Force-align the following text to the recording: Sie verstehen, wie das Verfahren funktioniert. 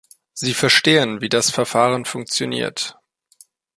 Sie 0.33 0.55
verstehen, 0.55 1.21
wie 1.21 1.29
das 1.29 1.51
Verfahren 1.51 2.05
funktioniert. 2.05 2.95